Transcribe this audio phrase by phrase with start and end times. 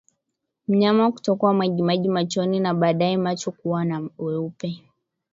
[0.67, 4.83] Mnyama kutokwa majimaji machoni na baadaye macho kuwa na weupe